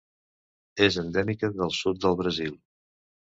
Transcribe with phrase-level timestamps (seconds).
[0.85, 2.57] És endèmica del sud del Brasil.